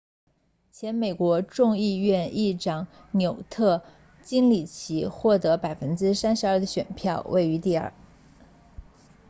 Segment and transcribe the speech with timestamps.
[0.71, 3.83] 前美国众议院议长纽特
[4.23, 7.93] 金里奇获得 32% 的选票位居第二